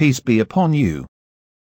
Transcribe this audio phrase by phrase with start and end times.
[0.00, 1.04] Peace be upon you.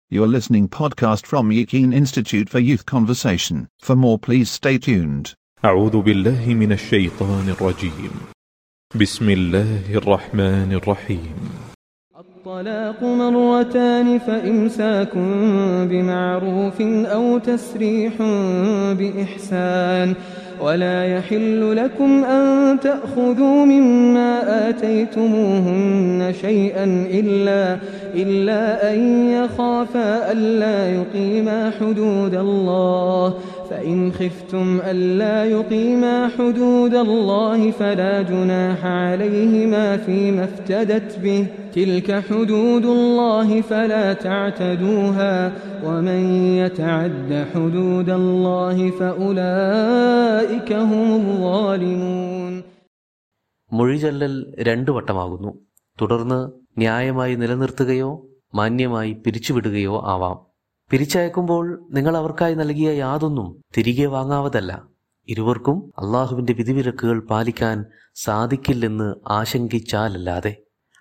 [0.09, 3.67] You're listening podcast from Yakin Institute for Youth Conversation.
[3.79, 5.35] For more please stay tuned.
[5.65, 8.11] أعوذ بالله من الشيطان الرجيم
[8.95, 11.35] بسم الله الرحمن الرحيم
[12.19, 15.17] الطلاق مرتان فإمساك
[15.89, 18.13] بمعروف أو تسريح
[18.99, 20.15] بإحسان
[20.61, 27.77] ولا يحل لكم أن تأخذوا مما آتيتموهن شيئا إلا
[28.15, 33.33] إلا أن يخافا ألا يقيما حدود الله
[33.72, 41.42] فإن خفتم ألا يقيما حدود الله فلا جناح عليهما فيما افتدت به
[41.74, 45.34] تلك حدود الله فلا تعتدوها
[45.84, 46.20] ومن
[46.56, 52.54] يتعد حدود الله فأولئك هم الظالمون
[53.70, 54.34] മൊഴിചൊല്ലൽ
[54.68, 55.50] രണ്ടു വട്ടമാകുന്നു
[55.98, 56.38] തുടർന്ന്
[56.78, 58.10] ന്യായമായി നിലനിർത്തുകയോ
[58.54, 60.36] മാന്യമായി പിരിച്ചുവിടുകയോ ആവാം
[60.93, 64.83] പിരിച്ചയക്കുമ്പോൾ നിങ്ങൾ അവർക്കായി നൽകിയ യാതൊന്നും തിരികെ വാങ്ങാവതല്ല.
[65.27, 67.85] ഇരുവർക്കും അള്ളാഹുവിന്റെ വിധിവിലക്കുകൾ പാലിക്കാൻ
[68.15, 70.55] സാധിക്കില്ലെന്ന് ആശങ്കിച്ചാലല്ലാതെ.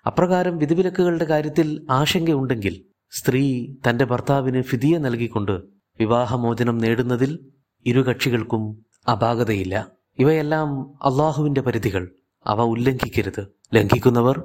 [0.07, 5.51] അപ്രകാരം വിധിവിലക്കുകളുടെ കാര്യത്തിൽ ആശങ്കയുണ്ടെങ്കിൽ സ്ത്രീ തന്റെ ഭർത്താവിന് ഫിതിയെ നൽകിക്കൊണ്ട്
[5.99, 7.39] വിവാഹമോചനം നേടുന്നതിൽ
[7.85, 9.87] ഇരു കക്ഷികൾക്കും അപാകതയില്ല.
[10.19, 12.11] ഇവയെല്ലാം അള്ളാഹുവിന്റെ പരിധികൾ.
[12.47, 13.47] അവ ഉല്ലംഘിക്കരുത്.
[13.73, 14.43] ലംഘിക്കുന്നവർ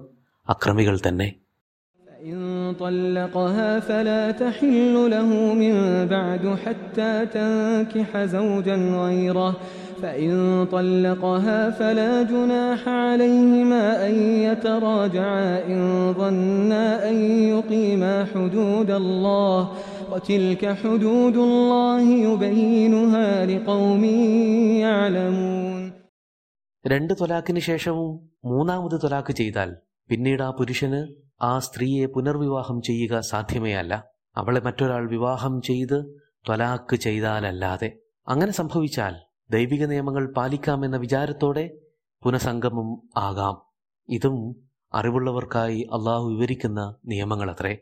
[0.49, 1.35] അക്രമികൾ തന്നെ.
[2.74, 5.76] طلقها فلا تحل له من
[6.08, 9.56] بعد حتى تنكح زوجا غيره
[10.02, 10.34] فإن
[10.72, 15.80] طلقها فلا جناح عليهما أن يتراجعا إن
[16.14, 17.16] ظنا أن
[17.54, 19.60] يقيما حدود الله
[20.12, 24.04] وتلك حدود الله يبينها لقوم
[24.84, 25.82] يعلمون
[26.86, 28.10] രണ്ട് തൊലാക്കിന് ശേഷവും
[28.46, 29.70] മൂന്നാമത് തൊലാക്ക് ചെയ്താൽ
[30.10, 31.00] പിന്നീട് ആ പുരുഷന്
[31.41, 34.05] ആ സ്ത്രീയെ പുനർവിവാഹം ചെയ്യുക സാധ്യമേ അല്ല
[34.37, 35.99] അവളെ മറ്റൊരാൾ വിവാഹം ചെയ്ത്
[36.47, 37.99] ത്വലാക്ക് ചെയ്താലല്ലാതെ.
[38.29, 39.15] അങ്ങനെ സംഭവിച്ചാൽ
[39.51, 41.79] ദൈവിക നിയമങ്ങൾ പാലിക്കാമെന്ന വിചാരത്തോടെ
[42.23, 43.57] പുനഃസംഗമം ആകാം.
[44.09, 47.79] ഇതും അറിവുള്ളവർക്കായി അള്ളാഹു വിവരിക്കുന്ന നിയമങ്ങളത്രേ.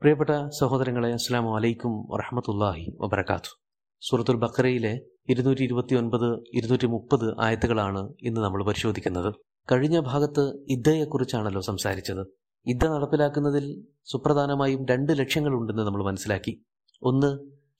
[0.00, 0.30] പ്രിയപ്പെട്ട
[0.60, 3.60] സഹോദരങ്ങളെ അസ്സാം വലൈക്കും വറഹമത്തല്ലാഹി വബർക്കാത്തു
[4.00, 9.34] സൂറത്തുൽ ബക്കറയിലെ ഇരുന്നൂറ്റി ഇരുപത്തി ഒൻപത് ഇരുന്നൂറ്റി മുപ്പത് ആയത്തുകളാണ് ഇന്ന് നമ്മൾ പരിശോധിക്കുന്നത്.
[9.72, 12.22] കഴിഞ്ഞ ഭാഗത്ത് ഇദ്ദയെക്കുറിച്ചാണല്ലോ സംസാരിച്ചത്.
[12.68, 16.62] ഇദ്ദ നടപ്പിലാക്കുന്നതിൽ സുപ്രധാനമായും രണ്ട് ലക്ഷ്യങ്ങളുണ്ടെന്ന് നമ്മൾ മനസ്സിലാക്കി.
[17.02, 17.38] ഒന്ന്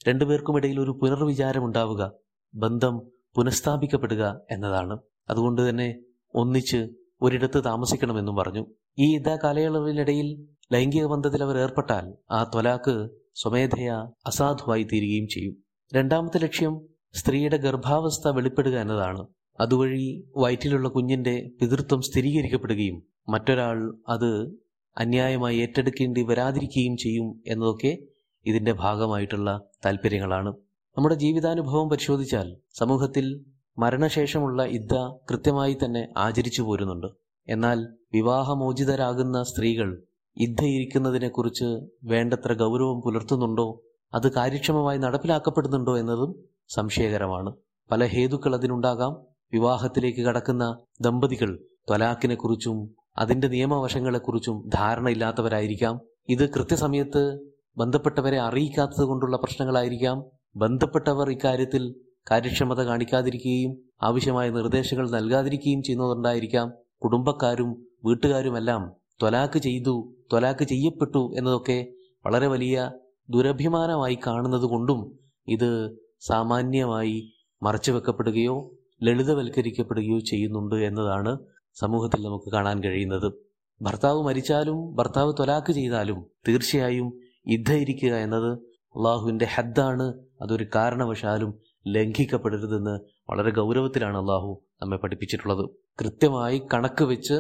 [0.09, 2.13] രണ്ടുപേർക്കുമിടയിൽ ഒരു പുനർവിചാരം ഉണ്ടാവുക
[2.55, 2.99] ബന്ധം
[3.35, 4.99] പുനഃസ്ഥാപിക്കപ്പെടുക എന്നതാണ്.
[5.31, 6.01] അതുകൊണ്ട് തന്നെ
[6.35, 6.89] ഒന്നിച്ച്
[7.23, 8.67] ഒരിടത്ത് താമസിക്കണമെന്നും പറഞ്ഞു.
[8.99, 15.57] ഈ ഇതാ കാലയളവിനിടയിൽ ലൈംഗിക ബന്ധത്തിൽ അവർ ഏർപ്പെട്ടാൽ ആ ത്വലാക്ക് സ്വമേധയാ അസാധുവായി തീരുകയും ചെയ്യും.
[15.95, 16.81] രണ്ടാമത്തെ ലക്ഷ്യം
[17.15, 19.27] സ്ത്രീയുടെ ഗർഭാവസ്ഥ വെളിപ്പെടുക എന്നതാണ്.
[19.61, 24.59] അതുവഴി വയറ്റിലുള്ള കുഞ്ഞിന്റെ പിതൃത്വം സ്ഥിരീകരിക്കപ്പെടുകയും മറ്റൊരാൾ അത്
[24.99, 27.99] അന്യായമായി ഏറ്റെടുക്കേണ്ടി വരാതിരിക്കുകയും ചെയ്യും എന്നതൊക്കെ
[28.47, 30.49] ഇതിന്റെ ഭാഗമായിട്ടുള്ള താല്പര്യങ്ങളാണ്
[30.99, 33.45] നമ്മുടെ ജീവിതാനുഭവം പരിശോധിച്ചാൽ സമൂഹത്തിൽ
[33.79, 34.95] മരണശേഷമുള്ള ഇദ്ദ
[35.31, 37.07] കൃത്യമായി തന്നെ ആചരിച്ചു പോരുന്നുണ്ട്.
[37.49, 40.03] എന്നാൽ വിവാഹമോചിതരാകുന്ന സ്ത്രീകൾ
[40.37, 41.65] ഇദ്ധയിരിക്കുന്നതിനെക്കുറിച്ച്
[42.05, 43.83] വേണ്ടത്ര ഗൗരവം പുലർത്തുന്നുണ്ടോ?
[44.15, 47.53] അത് കാര്യക്ഷമമായി നടപ്പിലാക്കപ്പെടുന്നുണ്ടോ എന്നതും സംശയകരമാണ്.
[47.91, 49.27] പല ഹേതുക്കൾ അതിനുണ്ടാകാം.
[49.53, 55.95] വിവാഹത്തിലേക്ക് കടക്കുന്ന ദമ്പതികൾ ത്വലാക്കിനെക്കുറിച്ചും അതിന്റെ നിയമവശങ്ങളെക്കുറിച്ചും ധാരണയില്ലാത്തവരായിരിക്കാം.
[56.29, 57.23] ഇത് കൃത്യസമയത്ത്
[57.77, 60.19] ബന്ധപ്പെട്ടവരെ അറിയിക്കാത്തത് കൊണ്ടുള്ള പ്രശ്നങ്ങളായിരിക്കാം.
[60.57, 61.95] ബന്ധപ്പെട്ടവർ ഇക്കാര്യത്തിൽ
[62.31, 67.71] കാര്യക്ഷമത കാണിക്കാതിരിക്കുകയും ആവശ്യമായ നിർദ്ദേശങ്ങൾ നൽകാതിരിക്കുകയും ചെയ്യുന്നതുകൊണ്ടായിരിക്കാം കുടുംബക്കാരും
[68.05, 68.83] വീട്ടുകാരുമെല്ലാം
[69.23, 69.95] ത്വലാക്ക് ചെയ്തു
[70.33, 71.79] ത്വലാക്ക് ചെയ്യപ്പെട്ടു എന്നതൊക്കെ
[72.27, 72.91] വളരെ വലിയ
[73.31, 75.01] ദുരഭിമാനമായി കാണുന്നത് കൊണ്ടും
[75.49, 75.71] ഇത്
[76.21, 77.17] സാമാന്യമായി
[77.63, 78.57] മറച്ചുവെക്കപ്പെടുകയോ
[79.03, 81.33] ലളിതവൽക്കരിക്കപ്പെടുകയോ ചെയ്യുന്നുണ്ട് എന്നതാണ്
[81.81, 83.33] സമൂഹത്തിൽ നമുക്ക് കാണാൻ കഴിയുന്നത്
[83.83, 87.09] ഭർത്താവ് മരിച്ചാലും ഭർത്താവ് തൊലാക്ക് ചെയ്താലും തീർച്ചയായും
[87.49, 88.51] യുദ്ധയിരിക്കുക എന്നത്
[88.97, 90.07] അള്ളാഹുവിന്റെ ഹദ്ദാണ്.
[90.43, 91.51] അതൊരു കാരണവശാലും
[91.89, 92.95] ലംഘിക്കപ്പെടരുതെന്ന്
[93.31, 95.69] വളരെ ഗൗരവത്തിലാണ് അള്ളാഹു നമ്മെ പഠിപ്പിച്ചിട്ടുള്ളത്.
[96.01, 97.37] കൃത്യമായി കണക്ക് വെച്ച്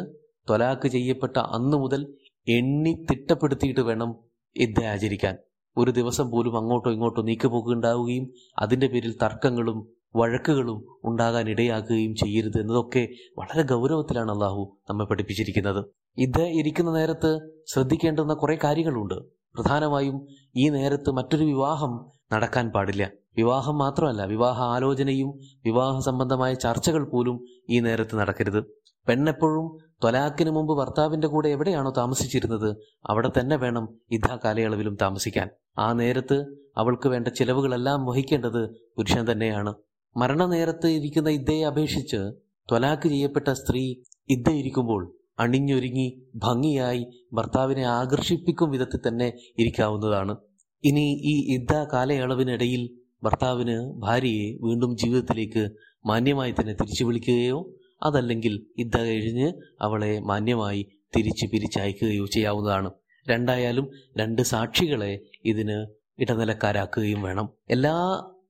[0.50, 2.14] തൊലാക്ക് ചെയ്യപ്പെട്ട അന്ന് മുതൽ
[2.46, 4.16] എണ്ണി തിട്ടപ്പെടുത്തിയിട്ട് വേണം
[4.56, 5.36] യുദ്ധ ആചരിക്കാൻ.
[5.76, 13.08] ഒരു ദിവസം പോലും അങ്ങോട്ടോ ഇങ്ങോട്ടോ നീക്കുപോക്കുണ്ടാവുകയും അതിന്റെ പേരിൽ തർക്കങ്ങളും വഴക്കുകളും ഉണ്ടാകാൻ ഇടയാക്കുകയും ചെയ്യരുത് എന്നതൊക്കെ
[13.38, 15.84] വളരെ ഗൗരവത്തിലാണ് അള്ളാഹു നമ്മെ പഠിപ്പിച്ചിരിക്കുന്നത്.
[16.16, 19.14] ഇത് ഇരിക്കുന്ന നേരത്ത് ശ്രദ്ധിക്കേണ്ടുന്ന കുറെ കാര്യങ്ങളുണ്ട്.
[19.54, 20.26] പ്രധാനമായും
[20.56, 23.10] ഈ നേരത്ത് മറ്റൊരു വിവാഹം നടക്കാൻ പാടില്ല.
[23.36, 28.64] വിവാഹം മാത്രമല്ല വിവാഹ ആലോചനയും വിവാഹ സംബന്ധമായ ചർച്ചകൾ പോലും ഈ നേരത്ത് നടക്കരുത്.
[29.08, 32.76] പെണ്ണെപ്പോഴും ത്വലാക്കിന് മുമ്പ് ഭർത്താവിന്റെ കൂടെ എവിടെയാണോ താമസിച്ചിരുന്നത്
[33.06, 35.50] അവിടെ തന്നെ വേണം ഇതാ കാലയളവിലും താമസിക്കാൻ.
[35.78, 39.74] ആ നേരത്ത് അവൾക്ക് വേണ്ട ചിലവുകളെല്ലാം വഹിക്കേണ്ടത് പുരുഷൻ തന്നെയാണ്.
[40.18, 42.20] മരണനേരത്ത് ഇരിക്കുന്ന ഇദ്ദയെ അപേക്ഷിച്ച്
[42.68, 43.82] ത്വലാക്ക് ചെയ്യപ്പെട്ട സ്ത്രീ
[44.28, 45.02] ഇദ്ദ ഇരിക്കുമ്പോൾ
[45.38, 49.28] അണിഞ്ഞൊരുങ്ങി ഭംഗിയായി ഭർത്താവിനെ ആകർഷിപ്പിക്കും വിധത്തിൽ തന്നെ
[49.58, 50.34] ഇരിക്കാവുന്നതാണ്.
[50.84, 52.82] ഇനി ഈ ഇദ്ദ കാലയളവിനിടയിൽ
[53.22, 55.62] ഭർത്താവിന് ഭാര്യയെ വീണ്ടും ജീവിതത്തിലേക്ക്
[56.06, 57.58] മാന്യമായി തന്നെ തിരിച്ചു വിളിക്കുകയോ
[58.02, 59.48] അതല്ലെങ്കിൽ ഇദ്ദ കഴിഞ്ഞ്
[59.80, 60.82] അവളെ മാന്യമായി
[61.16, 62.90] തിരിച്ച് പിരിച്ചയക്കുകയോ ചെയ്യാവുന്നതാണ്.
[63.26, 63.86] രണ്ടായാലും
[64.16, 65.12] രണ്ട് സാക്ഷികളെ
[65.44, 65.78] ഇതിന്
[66.18, 67.48] ഇടനിലക്കാരാക്കുകയും വേണം.
[67.70, 67.94] എല്ലാ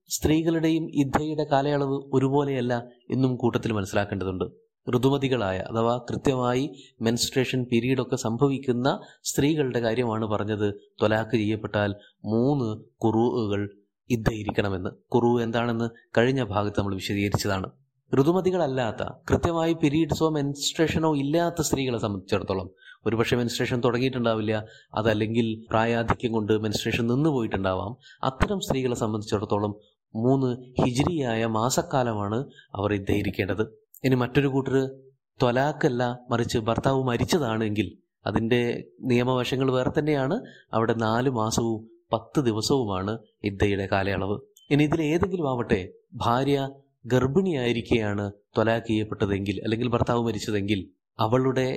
[0.09, 2.75] സ്ത്രീകളുടെയും ഇദ്ധയുടെ കാലയളവ് ഒരുപോലെയല്ല
[3.11, 4.47] എന്നും കൂട്ടത്തിൽ മനസ്സിലാക്കേണ്ടതുണ്ട്.
[4.87, 6.65] ഋതുമതികളായ അഥവാ കൃത്യമായി
[7.03, 8.89] മെൻസ്ട്രേഷൻ പീരീഡ് ഒക്കെ സംഭവിക്കുന്ന
[9.23, 10.69] സ്ത്രീകളുടെ കാര്യമാണ് പറഞ്ഞത്
[11.03, 11.91] തൊലാക്ക് ചെയ്യപ്പെട്ടാൽ
[12.25, 12.69] മൂന്ന്
[13.05, 13.63] കുറുവുകൾ
[14.11, 15.89] ഇദ്ധയിരിക്കണമെന്ന് കുറു എന്താണെന്ന്
[16.19, 17.69] കഴിഞ്ഞ ഭാഗത്ത് നമ്മൾ വിശദീകരിച്ചതാണ്.
[18.13, 22.69] ഋതുമതികളല്ലാത്ത കൃത്യമായി പീരീഡ്സോ മെൻസ്ട്രേഷനോ ഇല്ലാത്ത സ്ത്രീകളെ സംബന്ധിച്ചിടത്തോളം
[23.07, 24.55] ഒരുപക്ഷെ മെൻസ്ട്രേഷൻ തുടങ്ങിയിട്ടുണ്ടാവില്ല.
[24.95, 29.75] അതല്ലെങ്കിൽ പ്രായാധിക്യം കൊണ്ട് മെൻസ്ട്രേഷൻ നിന്ന് പോയിട്ടുണ്ടാവാം അത്തരം സ്ത്രീകളെ സംബന്ധിച്ചിടത്തോളം
[30.15, 30.49] മൂന്ന്
[30.81, 32.39] ഹിജിരിയായ മാസക്കാലമാണ്
[32.75, 33.65] അവർ ഇദ്ദേഹിക്കേണ്ടത്
[34.05, 34.77] ഇനി മറ്റൊരു കൂട്ടർ
[35.41, 37.89] ത്വലാക്കല്ല മറിച്ച് ഭർത്താവ് മരിച്ചതാണെങ്കിൽ
[38.27, 38.61] അതിന്റെ
[39.05, 40.37] നിയമവശങ്ങൾ വേറെ തന്നെയാണ്.
[40.73, 41.79] അവിടെ നാല് മാസവും
[42.13, 43.13] പത്ത് ദിവസവുമാണ്
[43.45, 44.37] ഇദ്ദയുടെ കാലയളവ്.
[44.71, 45.81] ഇനി ഇതിൽ ഏതെങ്കിലും ആവട്ടെ
[46.17, 46.59] ഭാര്യ
[47.07, 48.25] ഗർഭിണിയായിരിക്കെയാണ്
[48.57, 50.81] ത്വലാക്ക് ചെയ്യപ്പെട്ടതെങ്കിൽ അല്ലെങ്കിൽ ഭർത്താവ് മരിച്ചതെങ്കിൽ
[51.19, 51.69] അവളുടെ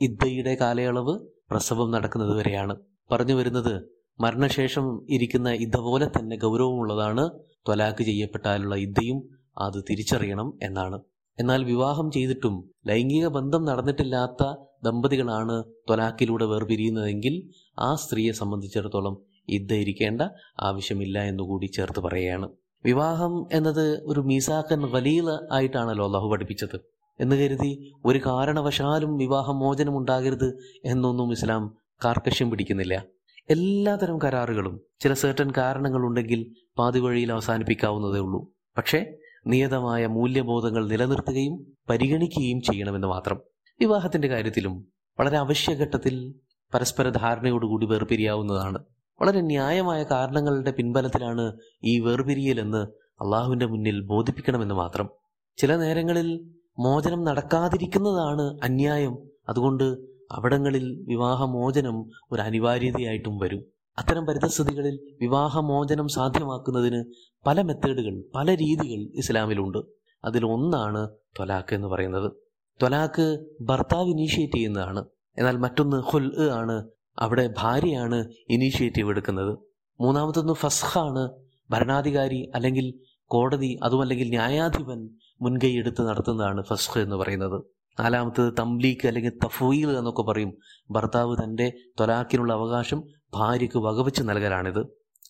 [0.00, 1.14] ഇദ്ദയുടെ കാലയളവ്
[1.50, 2.74] പ്രസവം നടക്കുന്നത് വരെയാണ്
[3.10, 3.74] പറഞ്ഞു വരുന്നത്
[4.20, 7.30] മരണശേഷം ഇരിക്കുന്ന ഇദ്ദ പോലെ തന്നെ ഗൗരവമുള്ളതാണ്
[7.66, 9.18] ത്വലാക്ക് ചെയ്യപ്പെട്ടാലുള്ള ഇദ്ദയും
[9.58, 11.00] അത് തിരിച്ചറിയണം എന്നാണ്.
[11.38, 14.54] എന്നാൽ വിവാഹം ചെയ്തിട്ടും ലൈംഗിക ബന്ധം നടന്നിട്ടില്ലാത്ത
[14.84, 17.34] ദമ്പതികളാണ് ത്വലാക്കിലൂടെ വേർപിരിയുന്നതെങ്കിൽ
[17.78, 19.18] ആ സ്ത്രീയെ സംബന്ധിച്ചിടത്തോളം
[19.48, 20.22] ഇദ്ദ ഇരിക്കേണ്ട
[20.60, 22.48] ആവശ്യമില്ല എന്നുകൂടി ചേർത്ത് പറയുകയാണ്.
[22.84, 26.80] വിവാഹം എന്നത് ഒരു മീസാക്കൻ വലീല ആയിട്ടാണല്ലോ അള്ളാഹു പഠിപ്പിച്ചത്.
[27.20, 33.04] എന്ന് കരുതി ഒരു കാരണവശാലും വിവാഹ മോചനം ഉണ്ടാകരുത് എന്നൊന്നും ഇസ്ലാം കാർക്കശ്യം പിടിക്കുന്നില്ല.
[33.50, 38.52] എല്ലാതരം കരാറുകളും ചില സേർട്ടൻ കാരണങ്ങളുണ്ടെങ്കിൽ പാതിവഴിയിൽ അവസാനിപ്പിക്കാവുന്നതേ ഉള്ളൂ.
[38.76, 39.14] പക്ഷേ
[39.46, 43.40] നിയതമായ മൂല്യബോധങ്ങൾ നിലനിർത്തുകയും പരിഗണിക്കുകയും ചെയ്യണമെന്ന് മാത്രം.
[43.80, 44.88] വിവാഹത്തിന്റെ കാര്യത്തിലും
[45.20, 46.34] വളരെ അവശ്യഘട്ടത്തിൽ
[46.74, 48.78] പരസ്പര ധാരണയോടുകൂടി വേർപിരിയാവുന്നതാണ്.
[49.20, 51.52] വളരെ ന്യായമായ കാരണങ്ങളുടെ പിൻബലത്തിലാണ്
[51.84, 52.86] ഈ വേർപിരിയലെന്ന്
[53.24, 55.08] അള്ളാഹുവിന്റെ മുന്നിൽ ബോധിപ്പിക്കണമെന്ന് മാത്രം.
[55.56, 59.18] ചില നേരങ്ങളിൽ മോചനം നടക്കാതിരിക്കുന്നതാണ് അന്യായം.
[59.48, 63.64] അതുകൊണ്ട് അവിടങ്ങളിൽ വിവാഹമോചനം ഒരു അനിവാര്യതയായിട്ടും വരും.
[63.98, 67.04] അത്തരം പരിതസ്ഥിതികളിൽ വിവാഹമോചനം സാധ്യമാക്കുന്നതിന്
[67.46, 69.78] പല മെത്തേഡുകൾ പല രീതികൾ ഇസ്ലാമിലുണ്ട്.
[70.24, 72.32] അതിൽ ഒന്നാണ് ത്വലാക്ക് എന്ന് പറയുന്നത്.
[72.80, 75.04] ത്വലാഖ് ഭർത്താവ് ഇനീഷ്യേറ്റ് ചെയ്യുന്നതാണ്.
[75.38, 76.88] എന്നാൽ മറ്റൊന്ന് ഹുൽ ആണ്.
[77.18, 79.58] അവിടെ ഭാര്യയാണ് ഇനീഷ്യേറ്റീവ് എടുക്കുന്നത്
[80.00, 81.30] മൂന്നാമത്തൊന്ന് ഫസ്ഹാണ്
[81.70, 85.10] ഭരണാധികാരി അല്ലെങ്കിൽ കോടതി അതുമല്ലെങ്കിൽ ന്യായാധിപൻ
[85.40, 87.64] മുൻകൈ എടുത്ത് നടത്തുന്നതാണ് ഫസ്ഖ് എന്ന് പറയുന്നത്.
[88.00, 90.58] നാലാമത്തത് തംലീക്ക് അല്ലെങ്കിൽ തഫീൽ എന്നൊക്കെ പറയും.
[90.90, 93.02] ഭർത്താവ് തന്റെ തൊലാക്കിനുള്ള അവകാശം
[93.34, 94.86] ഭാര്യയ്ക്ക് വകവെച്ച് നൽകലാണിത്.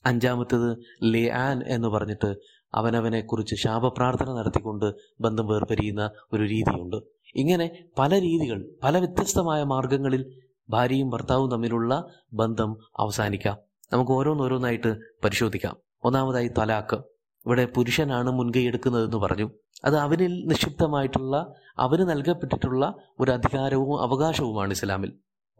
[0.07, 1.31] അഞ്ചാമത്തത് ലേ
[1.67, 2.37] എന്ന് പറഞ്ഞിട്ട്
[2.75, 6.97] അവനവനെ കുറിച്ച് ശാപപ്രാർത്ഥന നടത്തിക്കൊണ്ട് ബന്ധം വേർപരിയുന്ന ഒരു രീതിയുണ്ട്.
[7.35, 13.57] ഇങ്ങനെ പല രീതികൾ പല വ്യത്യസ്തമായ മാർഗങ്ങളിൽ ഭാര്യയും ഭർത്താവും തമ്മിലുള്ള ബന്ധം അവസാനിക്കാം.
[13.93, 15.77] നമുക്ക് ഓരോന്നോരോന്നായിട്ട് പരിശോധിക്കാം.
[16.05, 17.03] ഒന്നാമതായി തലാക്ക്.
[17.49, 19.51] ഇവിടെ പുരുഷനാണ് മുൻകൈ എടുക്കുന്നതെന്ന് പറഞ്ഞു.
[19.85, 25.13] അത് അവനിൽ നിക്ഷിപ്തമായിട്ടുള്ള അവന് നൽകപ്പെട്ടിട്ടുള്ള ഒരു അധികാരവും അവകാശവുമാണ് ഇസ്ലാമിൽ.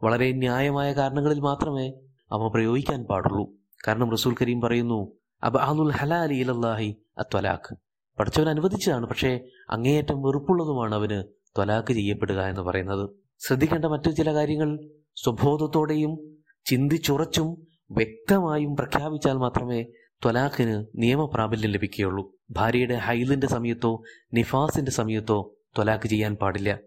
[0.03, 1.93] വളരെ ന്യായമായ കാരണങ്ങളിൽ മാത്രമേ
[2.31, 3.49] അവ പ്രയോഗിക്കാൻ പാടുള്ളൂ.
[3.87, 5.11] കാരണം റസൂൽ കരീം പറയുന്നു
[5.43, 7.75] അബാനുൽ ഹലാലി ഇലല്ലാഹി അത്വലാഖ്.
[8.19, 9.39] പഠിച്ചവൻ അനുവദിച്ചതാണ് പക്ഷേ
[9.69, 11.23] അങ്ങേയറ്റം വെറുപ്പുള്ളതുമാണ് അവന്
[11.57, 13.09] ത്വലാഖ് ചെയ്യപ്പെടുക എന്ന് പറയുന്നത്.
[13.39, 14.89] ശ്രദ്ധിക്കേണ്ട മറ്റു ചില കാര്യങ്ങൾ.
[15.15, 16.17] സ്വബോധത്തോടെയും
[16.65, 19.85] ചിന്തിച്ചുറച്ചും വ്യക്തമായും പ്രഖ്യാപിച്ചാൽ മാത്രമേ
[20.25, 22.31] ത്വലാഖിന് നിയമപ്രാബല്യം ലഭിക്കുകയുള്ളൂ.
[22.51, 26.79] ഭാര്യയുടെ ഹൈലിന്റെ സമയത്തോ നിഫാസിന്റെ സമയത്തോ ത്വലാഖ് ചെയ്യാൻ പാടില്ല.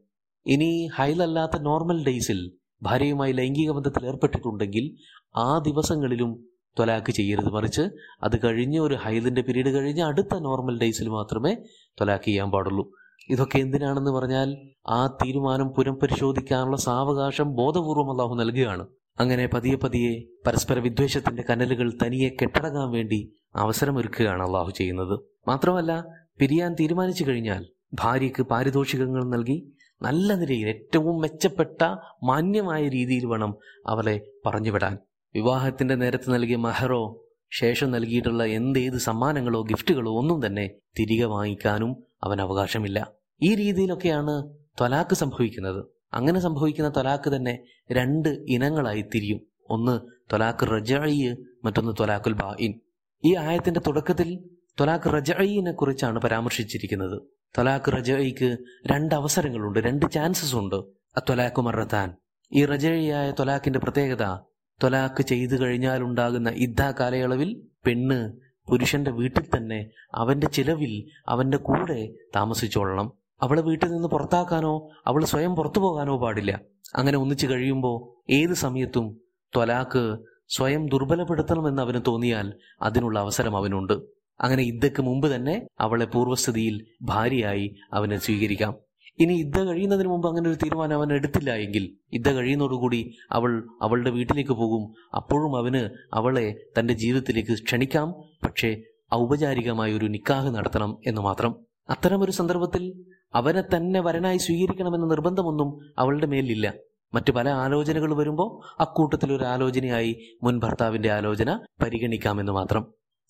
[0.46, 4.96] ഇനി ഹൈലല്ലാത്ത നോർമൽ ഡേയ്സിൽ ഭാര്യയുമായി ലൈംഗിക ബന്ധത്തിൽ ഏർപ്പെട്ടിട്ടുണ്ടെങ്കിൽ
[5.36, 6.44] ആ ദിവസങ്ങളിലും
[6.78, 7.82] ത്വലാഖ് ചെയ്യരുത് മറിച്ച്
[8.22, 11.54] അത് കഴിഞ്ഞ ഒരു ഹൈലിന്റെ പീരീഡ് കഴിഞ്ഞ് അടുത്ത നോർമൽ ഡേയ്സിൽ മാത്രമേ
[12.00, 12.90] ത്വലാഖ് ചെയ്യാൻ പാടുള്ളൂ.
[13.30, 18.86] ഇതൊക്കെ എന്തിനാണെന്ന് പറഞ്ഞാൽ ആ തീരുമാനം പുനഃപരിശോധിക്കാനുള്ള സാവകാശം ബോധപൂർവം അള്ളാഹു നൽകുകയാണ്.
[19.20, 25.20] അങ്ങനെ പതിയെ പതിയെ പരസ്പര വിദ്വേഷത്തിന്റെ കനലുകൾ തനിയെ കെട്ടടങ്ങാൻ വേണ്ടി അവസരമൊരുക്കുകയാണ് അള്ളാഹു ചെയ്യുന്നത്.
[25.48, 26.04] മാത്രമല്ല
[26.38, 31.82] പിരിയാൻ തീരുമാനിച്ചു കഴിഞ്ഞാൽ ഭാര്യയ്ക്ക് പാരിതോഷികങ്ങൾ നൽകി നല്ല നിലയിൽ ഏറ്റവും മെച്ചപ്പെട്ട
[32.24, 34.98] മാന്യമായ രീതിയിൽ വേണം അവളെ പറഞ്ഞുവിടാൻ.
[35.34, 43.12] വിവാഹത്തിന്റെ നേരത്ത് നൽകിയ മഹറോ ശേഷം നൽകിയിട്ടുള്ള എന്തേത് സമ്മാനങ്ങളോ ഗിഫ്റ്റുകളോ ഒന്നും തന്നെ തിരികെ വാങ്ങിക്കാനും അവൻ അവകാശമില്ല.
[43.42, 45.84] ഈ രീതിയിലൊക്കെയാണ് ത്വലാക്ക് സംഭവിക്കുന്നത്.
[46.14, 49.40] അങ്ങനെ സംഭവിക്കുന്ന തൊലാക്ക് തന്നെ രണ്ട് ഇനങ്ങളായി തിരിയും.
[49.70, 50.00] ഒന്ന്
[50.32, 52.80] തൊലാക്ക് റജായി മറ്റൊന്ന് തൊലാക്കുൽ ബാഇൻ.
[53.24, 54.38] ഈ ആയത്തിന്റെ തുടക്കത്തിൽ
[54.80, 57.22] തൊലാഖ് റജായിനെ കുറിച്ചാണ് പരാമർശിച്ചിരിക്കുന്നത്.
[57.58, 60.76] തൊലാഖ് റജായിക്ക് രണ്ട് അവസരങ്ങളുണ്ട് രണ്ട് ചാൻസസ് ഉണ്ട്.
[61.16, 62.16] അത്വലാക്ക് മറത്താൻ.
[62.52, 64.38] ഈ റജയിയായ ത്വലാക്കിന്റെ പ്രത്യേകത
[64.82, 68.32] തൊലാഖ് ചെയ്തു കഴിഞ്ഞാൽ ഉണ്ടാകുന്ന ഇദ്ദ കാലയളവിൽ പെണ്ണ്
[68.70, 73.21] പുരുഷന്റെ വീട്ടിൽ തന്നെ അവന്റെ ചിലവിൽ അവന്റെ കൂടെ താമസിച്ചോളണം.
[73.42, 76.60] അവളെ വീട്ടിൽ നിന്ന് പുറത്താക്കാനോ അവൾ സ്വയം പുറത്തു പോകാനോ പാടില്ല.
[76.94, 79.20] അങ്ങനെ ഒന്നിച്ചു കഴിയുമ്പോൾ ഏത് സമയത്തും
[79.56, 80.18] ത്വലാക്ക്
[80.48, 83.92] സ്വയം ദുർബലപ്പെടുത്തണമെന്ന് അവന് തോന്നിയാൽ അതിനുള്ള അവസരം അവനുണ്ട്.
[84.40, 88.76] അങ്ങനെ ഇദ്ദക്ക് മുമ്പ് തന്നെ അവളെ പൂർവസ്ഥിതിയിൽ ഭാര്യയായി അവനെ സ്വീകരിക്കാം.
[89.18, 94.52] ഇനി ഇദ്ദ കഴിയുന്നതിന് മുമ്പ് അങ്ങനെ ഒരു തീരുമാനം അവൻ എടുത്തില്ല എങ്കിൽ ഇദ്ദ കഴിയുന്നതോടുകൂടി അവൾ അവളുടെ വീട്ടിലേക്ക്
[94.52, 94.94] പോകും.
[95.16, 98.14] അപ്പോഴും അവന് അവളെ തന്റെ ജീവിതത്തിലേക്ക് ക്ഷണിക്കാം.
[98.44, 98.82] പക്ഷേ
[99.14, 101.56] ഔപചാരികമായ ഒരു നിക്കാഹ് നടത്തണം എന്ന് മാത്രം.
[101.90, 106.74] അത്തരം ഒരു സന്ദർഭത്തിൽ അവനെ തന്നെ വരനായി സ്വീകരിക്കണമെന്ന നിർബന്ധമൊന്നും അവളുടെ മേലില്ല.
[107.14, 112.86] മറ്റു പല ആലോചനകൾ വരുമ്പോൾ അക്കൂട്ടത്തിൽ ഒരു ആലോചനയായി മുൻ ഭർത്താവിന്റെ ആലോചന പരിഗണിക്കാമെന്ന് മാത്രം.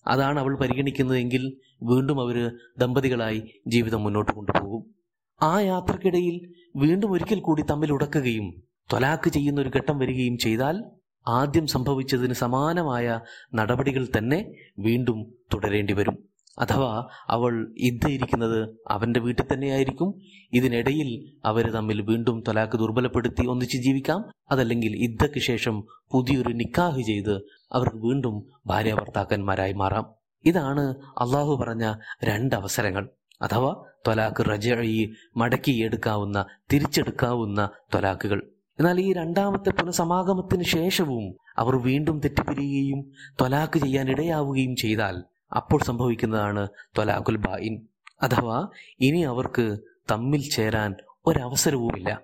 [0.07, 4.95] അതാണ് അവൾ പരിഗണിക്കുന്നതെങ്കിൽ വീണ്ടും അവർ ദമ്പതികളായി ജീവിതം മുന്നോട്ട് കൊണ്ടുപോകും.
[5.41, 10.83] ആ യാത്രക്കിടയിൽ വീണ്ടും ഒരിക്കൽ കൂടി തമ്മിൽ ഉടക്കുകയും ത്വലാക്ക് ചെയ്യുന്ന ഒരു ഘട്ടം വരികയും ചെയ്താൽ
[11.27, 13.19] ആദ്യം സംഭവിച്ചതിന് സമാനമായ
[13.53, 16.32] നടപടികൾ തന്നെ വീണ്ടും തുടരേണ്ടി വരും.
[16.59, 17.73] അഥവാ അവൾ
[18.09, 20.19] ഇരിക്കുന്നത് അവന്റെ വീട്ടിൽ തന്നെയായിരിക്കും.
[20.53, 24.31] ഇതിനിടയിൽ അവർ തമ്മിൽ വീണ്ടും തൊലാക്ക് ദുർബലപ്പെടുത്തി ഒന്നിച്ച് ജീവിക്കാം.
[24.51, 27.41] അതല്ലെങ്കിൽ ഇദ്ധയ്ക്ക് ശേഷം പുതിയൊരു നിക്കാഹ് ചെയ്ത്
[27.71, 30.05] അവർക്ക് വീണ്ടും ഭാര്യ ഭർത്താക്കന്മാരായി മാറാം.
[30.45, 31.93] ഇതാണ് അള്ളാഹു പറഞ്ഞ
[32.23, 33.09] രണ്ടവസരങ്ങൾ.
[33.41, 38.49] അഥവാ തൊലാക്ക് റജയി മടക്കിയെടുക്കാവുന്ന തിരിച്ചെടുക്കാവുന്ന തൊലാക്കുകൾ.
[38.79, 45.23] എന്നാൽ ഈ രണ്ടാമത്തെ പുനഃസമാഗമത്തിന് ശേഷവും അവർ വീണ്ടും തെറ്റിപ്പിരിയുകയും തൊലാക്ക് ചെയ്യാൻ ഇടയാവുകയും ചെയ്താൽ
[45.55, 46.67] അപ്പോൾ സംഭവിക്കുന്നതാണ്
[46.97, 47.81] തൊലാഖുൽ ബായിൻ
[48.23, 48.67] അഥവാ
[48.99, 49.77] ഇനി അവർക്ക്
[50.11, 50.95] തമ്മിൽ ചേരാൻ
[51.25, 52.21] ഒരവസരവുമില്ല.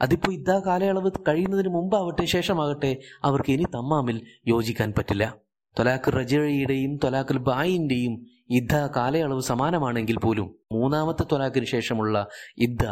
[0.00, 5.36] അതിപ്പോൾ ഇതാ കാലയളവ് കഴിയുന്നതിന് മുമ്പാവട്ടെ ശേഷമാകട്ടെ അവർക്ക് ഇനി തമ്മാമിൽ യോജിക്കാൻ പറ്റില്ല.
[5.78, 12.26] തൊലാഖ് റജയുടെയും തൊലാഖുൽ ബായിന്റെയും ഇദ്ദ കാലയളവ് സമാനമാണെങ്കിൽ പോലും മൂന്നാമത്തെ തൊലാഖിന് ശേഷമുള്ള
[12.58, 12.86] ഇദ്ദ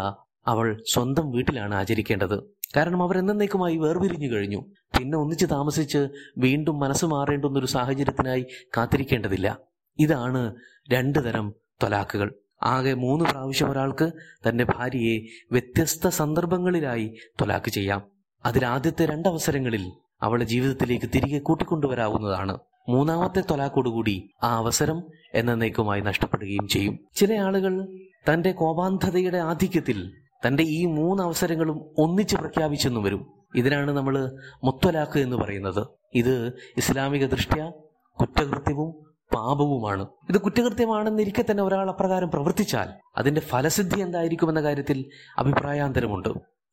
[0.47, 2.43] അവൾ സ്വന്തം വീട്ടിലാണ് ആചരിക്കേണ്ടത്.
[2.77, 4.61] കാരണം അവർ എന്നേക്കുമായി വേർപിരിഞ്ഞു കഴിഞ്ഞു.
[4.99, 9.59] പിന്നെ ഒന്നിച്ച് താമസിച്ച് വീണ്ടും മനസ്സ് മാറേണ്ടുന്നൊരു സാഹചര്യത്തിനായി കാത്തിരിക്കേണ്ടതില്ല.
[9.99, 10.55] ഇതാണ്
[10.93, 14.11] രണ്ടു തരം തൊലാക്കുകൾ ആകെ മൂന്ന് പ്രാവശ്യം ഒരാൾക്ക്
[14.49, 15.21] തന്റെ ഭാര്യയെ
[15.53, 18.03] വ്യത്യസ്ത സന്ദർഭങ്ങളിലായി തൊലാക്ക് ചെയ്യാം.
[18.45, 22.59] അതിലാദ്യത്തെ രണ്ടവസരങ്ങളിൽ അവളെ ജീവിതത്തിലേക്ക് തിരികെ കൂട്ടിക്കൊണ്ടുവരാവുന്നതാണ്.
[22.89, 25.03] മൂന്നാമത്തെ തൊലാക്കോടുകൂടി ആ അവസരം
[25.35, 26.99] എന്നേക്കുമായി നഷ്ടപ്പെടുകയും ചെയ്യും.
[27.15, 27.99] ചില ആളുകൾ
[28.33, 30.13] തന്റെ കോപാന്ധതയുടെ ആധിക്യത്തിൽ
[30.47, 33.27] തന്റെ ഈ മൂന്ന് അവസരങ്ങളും ഒന്നിച്ച് പ്രഖ്യാപിച്ചെന്നു വരും.
[33.55, 35.87] ഇതിനാണ് നമ്മൾ മുത്തലാഖ് എന്ന് പറയുന്നത്.
[36.15, 37.73] ഇത് ഇസ്ലാമിക ദൃഷ്ട്യ
[38.21, 40.07] കുറ്റകൃത്യവും പാപവുമാണ്.
[40.31, 42.89] ഇത് കുറ്റകൃത്യമാണെന്നിരിക്കെ തന്നെ ഒരാൾ അപ്രകാരം പ്രവർത്തിച്ചാൽ
[43.19, 45.05] അതിന്റെ ഫലസിദ്ധി എന്തായിരിക്കും എന്ന കാര്യത്തിൽ
[45.39, 46.29] അഭിപ്രായാന്തരമുണ്ട്.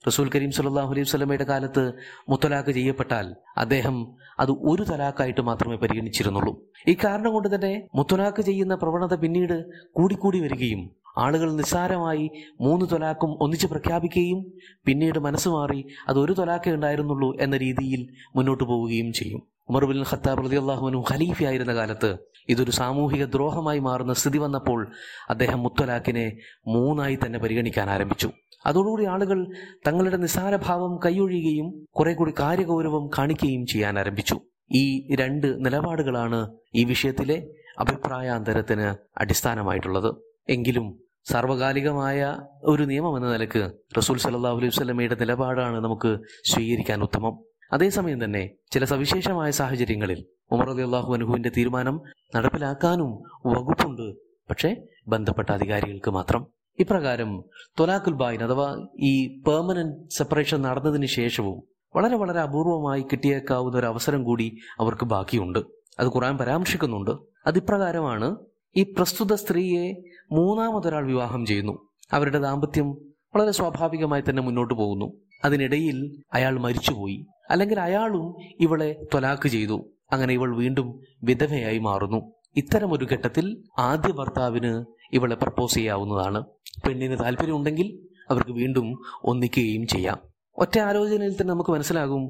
[0.07, 1.93] റസൂൽ കരീം സല്ലാഹു അലൈഹി സ്വലമയുടെ കാലത്ത്
[2.29, 3.97] മുത്തലാഖ് ചെയ്യപ്പെട്ടാൽ അദ്ദേഹം
[4.39, 6.53] അത് ഒരു തലാഖായിട്ട് മാത്രമേ പരിഗണിച്ചിരുന്നുള്ളൂ.
[6.87, 10.81] ഈ കാരണം കൊണ്ട് തന്നെ മുത്തലാഖ് ചെയ്യുന്ന പ്രവണത പിന്നീട് കൂടിക്കൂടി വരികയും
[11.17, 12.29] ആളുകൾ നിസ്സാരമായി
[12.61, 14.39] മൂന്ന് തൊലാക്കും ഒന്നിച്ച് പ്രഖ്യാപിക്കുകയും
[14.85, 19.50] പിന്നീട് മനസ്സ് മാറി അത് ഒരു തൊലാക്കേ ഉണ്ടായിരുന്നുള്ളൂ എന്ന രീതിയിൽ മുന്നോട്ട് പോവുകയും ചെയ്യും.
[19.69, 22.17] ഉമർ ബിൻ ഖത്താബ് റതി അള്ളാഹുവിനു ഖലീഫയായിരുന്ന കാലത്ത്
[22.49, 24.91] ഇതൊരു സാമൂഹിക ദ്രോഹമായി മാറുന്ന സ്ഥിതി വന്നപ്പോൾ
[25.29, 26.37] അദ്ദേഹം മുത്തലാഖിനെ
[26.67, 28.29] മൂന്നായി തന്നെ പരിഗണിക്കാൻ ആരംഭിച്ചു.
[28.65, 29.47] അതോടുകൂടി ആളുകൾ
[29.87, 34.35] തങ്ങളുടെ നിസ്സാരഭാവം കൈയൊഴിയുകയും കുറെ കൂടി കാര്യഗൗരവം കാണിക്കുകയും ചെയ്യാൻ ആരംഭിച്ചു.
[34.71, 37.37] ഈ രണ്ട് നിലപാടുകളാണ് ഈ വിഷയത്തിലെ
[37.79, 40.15] അഭിപ്രായാന്തരത്തിന് അടിസ്ഥാനമായിട്ടുള്ളത്.
[40.49, 40.99] എങ്കിലും
[41.31, 46.11] സാർവകാലികമായ ഒരു നിയമം എന്ന നിലയ്ക്ക് റസൂൽ സല്ലാ അലൈഹി സ്വലമയുടെ നിലപാടാണ് നമുക്ക്
[46.51, 47.50] സ്വീകരിക്കാൻ ഉത്തമം.
[47.73, 52.01] അതേസമയം തന്നെ ചില സവിശേഷമായ സാഹചര്യങ്ങളിൽ ഉമർ അലി അള്ളാഹു അനുഹുവിന്റെ തീരുമാനം
[52.35, 54.15] നടപ്പിലാക്കാനും വകുപ്പുണ്ട്.
[54.49, 54.75] പക്ഷേ
[55.07, 56.47] ബന്ധപ്പെട്ട അധികാരികൾക്ക് മാത്രം.
[56.79, 57.43] ഇപ്രകാരം
[57.79, 61.63] തൊലാഖുൽ ബായിൻ അഥവാ ഈ പെർമനന്റ് സെപ്പറേഷൻ നടന്നതിന് ശേഷവും
[61.95, 65.59] വളരെ വളരെ അപൂർവമായി കിട്ടിയേക്കാവുന്ന ഒരു അവസരം കൂടി അവർക്ക് ബാക്കിയുണ്ട്.
[65.99, 67.11] അത് ഖുറാൻ പരാമർശിക്കുന്നുണ്ട്.
[67.47, 68.35] അതിപ്രകാരമാണ്
[68.75, 69.93] ഈ പ്രസ്തുത സ്ത്രീയെ
[70.31, 71.89] മൂന്നാമതൊരാൾ വിവാഹം ചെയ്യുന്നു.
[72.13, 72.91] അവരുടെ ദാമ്പത്യം
[73.35, 75.13] വളരെ സ്വാഭാവികമായി തന്നെ മുന്നോട്ട് പോകുന്നു.
[75.45, 77.25] അതിനിടയിൽ അയാൾ മരിച്ചുപോയി.
[77.51, 79.77] അല്ലെങ്കിൽ അയാളും ഇവളെ ത്വലാക്ക് ചെയ്തു.
[80.11, 82.33] അങ്ങനെ ഇവൾ വീണ്ടും വിധവയായി മാറുന്നു.
[82.55, 86.43] ഇത്തരമൊരു ഘട്ടത്തിൽ ആദ്യ ഭർത്താവിന് ഇവളെ പ്രപ്പോസ് ചെയ്യാവുന്നതാണ്.
[86.85, 87.87] പെണ്ണിന് താല്പര്യമുണ്ടെങ്കിൽ
[88.29, 88.87] അവർക്ക് വീണ്ടും
[89.23, 90.19] ഒന്നിക്കുകയും ചെയ്യാം.
[90.57, 92.23] ഒറ്റ ആലോചനയിൽ തന്നെ നമുക്ക് മനസ്സിലാകും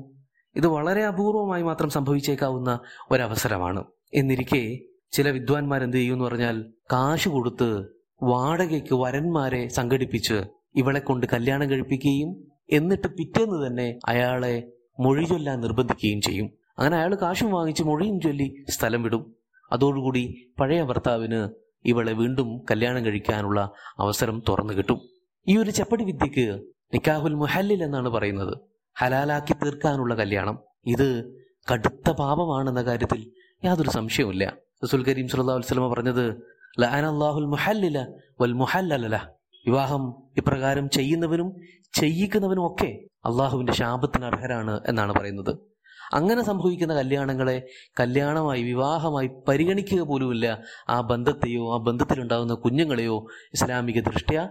[0.56, 2.80] ഇത് വളരെ അപൂർവമായി മാത്രം സംഭവിച്ചേക്കാവുന്ന
[3.12, 3.84] ഒരവസരമാണ്.
[4.14, 4.80] എന്നിരിക്കെ
[5.12, 7.70] ചില വിദ്വാൻമാർ എന്ത് ചെയ്യുമെന്ന് പറഞ്ഞാൽ കാശ് കൊടുത്ത്
[8.24, 10.44] വാടകയ്ക്ക് വരന്മാരെ സംഘടിപ്പിച്ച്
[10.76, 12.30] ഇവളെ കൊണ്ട് കല്യാണം കഴിപ്പിക്കുകയും
[12.70, 14.72] എന്നിട്ട് പിറ്റേന്ന് തന്നെ അയാളെ
[15.02, 16.48] മൊഴി ചൊല്ലാൻ നിർബന്ധിക്കുകയും ചെയ്യും.
[16.80, 19.24] അങ്ങനെ അയാൾ കാശും വാങ്ങിച്ച് മൊഴിയും ചൊല്ലി സ്ഥലം വിടും.
[19.72, 20.24] അതോടുകൂടി
[20.60, 21.40] പഴയ ഭർത്താവിന്
[21.86, 23.60] ഇവളെ വീണ്ടും കല്യാണം കഴിക്കാനുള്ള
[24.00, 25.00] അവസരം തുറന്നു കിട്ടും.
[25.48, 26.46] ഈ ഒരു ചപ്പടി വിദ്യക്ക്
[26.94, 28.54] നിക്കാഹുൽ മുഹല്ലിൽ എന്നാണ് പറയുന്നത്.
[28.98, 30.56] ഹലാലാക്കി തീർക്കാനുള്ള കല്യാണം.
[30.86, 31.08] ഇത്
[31.72, 33.32] കടുത്ത പാപമാണെന്ന കാര്യത്തിൽ
[33.66, 34.46] യാതൊരു സംശയവുമില്ല.
[34.84, 36.26] റസൂൽ കരീം സുല്ലാ വസല്ലം പറഞ്ഞത്
[36.80, 38.00] ലഅന അല്ലാഹുൽ മുഹല്ലില
[38.42, 39.16] വൽ മുഹല്ലല
[39.66, 40.04] വിവാഹം
[40.38, 41.50] ഇപ്രകാരം ചെയ്യുന്നവനും
[41.94, 45.58] ചെയ്യിക്കുന്നവനും ഒക്കെ അള്ളാഹുവിന്റെ ശാപത്തിന് അർഹരാണ് എന്നാണ് പറയുന്നത്.
[46.14, 47.68] അങ്ങനെ സംഭവിക്കുന്ന കല്യാണങ്ങളെ
[48.00, 50.62] കല്യാണമായി വിവാഹമായി പരിഗണിക്കുക പോലുമില്ല.
[50.90, 54.50] ആ ബന്ധത്തെയോ ആ ബന്ധത്തിലുണ്ടാകുന്ന കുഞ്ഞുങ്ങളെയോ ഇസ്ലാമിക ദൃഷ്ട്യ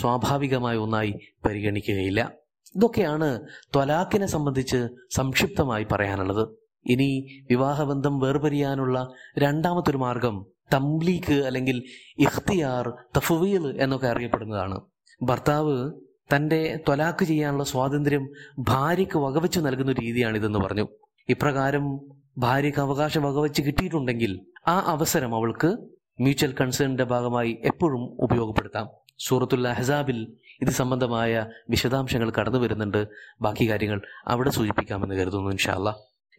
[0.00, 1.14] സ്വാഭാവികമായ ഒന്നായി
[1.44, 2.32] പരിഗണിക്കുകയില്ല.
[2.76, 3.40] ഇതൊക്കെയാണ്
[3.74, 6.48] ത്വലാക്കിനെ സംബന്ധിച്ച് സംക്ഷിപ്തമായി പറയാനുള്ളത്.
[6.86, 11.82] ഇനി വിവാഹബന്ധം വേർപരിയാനുള്ള രണ്ടാമത്തൊരു മാർഗം തംലീക്ക് അല്ലെങ്കിൽ
[12.18, 14.80] ഇഖ്തിയാർ തഫുവീൽ എന്നൊക്കെ അറിയപ്പെടുന്നതാണ്.
[15.22, 15.92] ഭർത്താവ്
[16.34, 18.28] തന്റെ ത്വലാക്ക് ചെയ്യാനുള്ള സ്വാതന്ത്ര്യം
[18.58, 20.88] ഭാര്യയ്ക്ക് വകവെച്ച് നൽകുന്ന രീതിയാണിതെന്ന് പറഞ്ഞു.
[21.28, 22.00] ഇപ്രകാരം
[22.38, 25.76] ഭാര്യയ്ക്ക് അവകാശം വകവെച്ച് കിട്ടിയിട്ടുണ്ടെങ്കിൽ ആ അവസരം അവൾക്ക്
[26.20, 28.88] മ്യൂച്വൽ കൺസേണിന്റെ ഭാഗമായി എപ്പോഴും ഉപയോഗപ്പെടുത്താം.
[29.18, 33.08] സൂറത്തുൽ അഹ്സാബിൽ ഇത് സംബന്ധമായ വിശദാംശങ്ങൾ കടന്നു വരുന്നുണ്ട്.
[33.40, 35.90] ബാക്കി കാര്യങ്ങൾ അവിടെ സൂചിപ്പിക്കാമെന്ന് കരുതുന്നു ഇൻഷാല്ല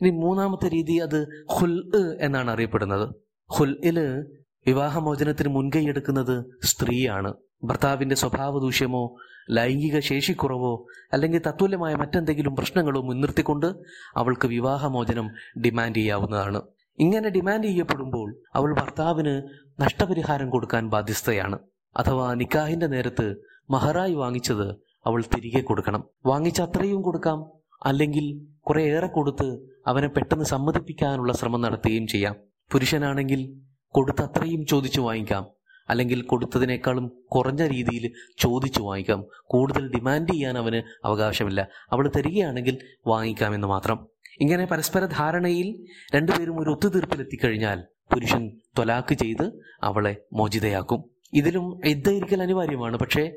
[0.02, 1.92] ഇനി മൂന്നാമത്തെ രീതി അത് ഹുൽ
[2.22, 3.16] എന്നാണ് അറിയപ്പെടുന്നത്.
[3.52, 4.26] ഹുൽഇൽ
[4.68, 7.34] വിവാഹമോചനത്തിന് മുൻകൈ എടുക്കുന്നത് സ്ത്രീയാണ്.
[7.64, 9.16] ഭർത്താവിന്റെ സ്വഭാവ ദൂഷ്യമോ
[9.52, 13.74] ലൈംഗിക ശേഷിക്കുറവോ അല്ലെങ്കിൽ തത്തുല്യമായ മറ്റെന്തെങ്കിലും പ്രശ്നങ്ങളോ മുൻനിർത്തിക്കൊണ്ട്
[14.16, 15.32] അവൾക്ക് വിവാഹമോചനം
[15.66, 16.62] ഡിമാൻഡ് ചെയ്യാവുന്നതാണ്.
[17.00, 19.42] ഇങ്ങനെ ഡിമാൻഡ് ചെയ്യപ്പെടുമ്പോൾ അവൾ ഭർത്താവിന്
[19.82, 21.60] നഷ്ടപരിഹാരം കൊടുക്കാൻ ബാധ്യസ്ഥയാണ്.
[21.98, 23.36] അഥവാ നിക്കാഹിന്റെ നേരത്ത്
[23.70, 24.76] മഹറായി വാങ്ങിച്ചത്
[25.06, 26.04] അവൾ തിരികെ കൊടുക്കണം.
[26.26, 27.52] വാങ്ങിച്ച അത്രയും കൊടുക്കാം.
[27.86, 32.36] അല്ലെങ്കിൽ കുറെ ഏറെ കൊടുത്ത് അവനെ പെട്ടെന്ന് സമ്മതിപ്പിക്കാനുള്ള ശ്രമം നടത്തുകയും ചെയ്യാം.
[32.72, 33.54] പുരുഷനാണെങ്കിൽ
[33.88, 35.57] കൊടുത്ത് അത്രയും ചോദിച്ചു വാങ്ങിക്കാം.
[35.90, 39.26] അല്ലെങ്കിൽ കൊടുത്തതിനേക്കാളും കുറഞ്ഞ രീതിയിൽ ചോദിച്ചു വാങ്ങിക്കാം.
[39.46, 41.68] കൂടുതൽ ഡിമാൻഡ് ചെയ്യാൻ അവന് അവകാശമില്ല.
[41.92, 42.78] അവൾ തരികയാണെങ്കിൽ
[43.08, 44.08] വാങ്ങിക്കാമെന്ന് മാത്രം.
[44.42, 49.52] ഇങ്ങനെ പരസ്പര ധാരണയിൽ രണ്ടുപേരും ഒരു ഒത്തുതീർപ്പിലെത്തിക്കഴിഞ്ഞാൽ പുരുഷൻ ത്വലാക്ക് ചെയ്ത്
[49.84, 51.04] അവളെ മോചിതയാക്കും.
[51.34, 53.00] ഇതിലും ഇദ്ദയിരിക്കൽ അനിവാര്യമാണ്.
[53.00, 53.32] പക്ഷേ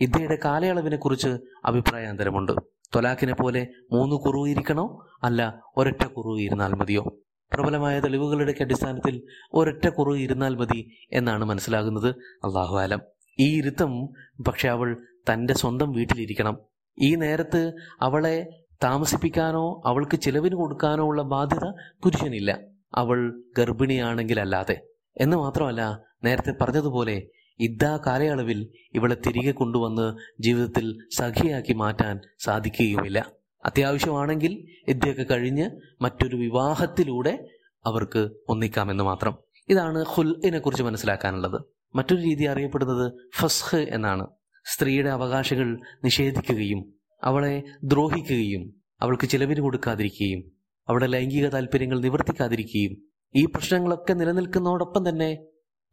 [0.00, 2.52] ഇദ്ദയുടെ കാലയളവിനെ കുറിച്ച് അഭിപ്രായാന്തരമുണ്ട്.
[2.94, 5.06] ത്വലാഖിനെ പോലെ മൂന്ന് കുറവ് ഇരിക്കണോ?
[5.22, 7.16] അല്ല ഒരൊറ്റ കുറവ് ഇരുന്നാൽ മതിയോ?
[7.54, 9.22] പ്രബലമായ തെളിവുകളുടെ അടിസ്ഥാനത്തിൽ
[9.54, 12.08] ഒരൊറ്റ കുറവ് ഇരുന്നാൽ മതി എന്നാണ് മനസ്സിലാകുന്നത്.
[12.44, 13.00] അള്ളാഹു ആലം
[13.38, 14.06] ഈ ഇരുത്തം
[14.42, 16.58] പക്ഷെ അവൾ തന്റെ സ്വന്തം വീട്ടിലിരിക്കണം.
[16.98, 21.70] ഈ നേരത്ത് അവളെ താമസിപ്പിക്കാനോ അവൾക്ക് ചിലവിന് കൊടുക്കാനോ ഉള്ള ബാധ്യത
[22.04, 22.58] പുരുഷനില്ല.
[22.94, 24.80] അവൾ ഗർഭിണിയാണെങ്കിലല്ലാതെ.
[25.20, 27.22] എന്ന് മാത്രമല്ല നേരത്തെ പറഞ്ഞതുപോലെ
[27.60, 33.41] ഇദ്ദാ കാലയളവിൽ ഇവളെ തിരികെ കൊണ്ടുവന്ന് ജീവിതത്തിൽ സഖിയാക്കി മാറ്റാൻ സാധിക്കുകയുമില്ല.
[33.64, 37.48] അത്യാവശ്യമാണെങ്കിൽ ഇദ്ദേഹം കഴിഞ്ഞ് മറ്റൊരു വിവാഹത്തിലൂടെ
[37.84, 39.36] അവർക്ക് ഒന്നിക്കാമെന്ന് മാത്രം.
[39.68, 41.62] ഇതാണ് ഹുൽഇനെ കുറിച്ച് മനസ്സിലാക്കാനുള്ളത്.
[41.94, 44.26] മറ്റൊരു രീതി അറിയപ്പെടുന്നത് ഫസ്ഹ് എന്നാണ്.
[44.64, 50.52] സ്ത്രീയുടെ അവകാശങ്ങൾ നിഷേധിക്കുകയും അവളെ ദ്രോഹിക്കുകയും അവൾക്ക് ചിലവിന് കൊടുക്കാതിരിക്കുകയും
[50.88, 52.96] അവളുടെ ലൈംഗിക താല്പര്യങ്ങൾ നിവർത്തിക്കാതിരിക്കുകയും
[53.34, 55.44] ഈ പ്രശ്നങ്ങളൊക്കെ നിലനിൽക്കുന്നതോടൊപ്പം തന്നെ